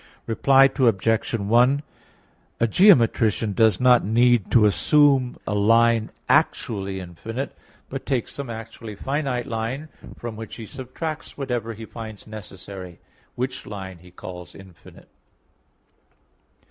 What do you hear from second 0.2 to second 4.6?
Reply Obj. 1: A geometrician does not need